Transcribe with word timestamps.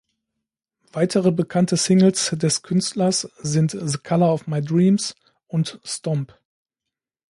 Weitere 0.93 1.31
bekannte 1.31 1.77
Singles 1.77 2.33
des 2.35 2.63
Künstlers 2.63 3.29
sind 3.43 3.77
„The 3.79 3.99
Color 3.99 4.33
of 4.33 4.47
My 4.47 4.59
Dreams“ 4.59 5.15
und 5.45 5.79
„Stomp“. 5.83 6.39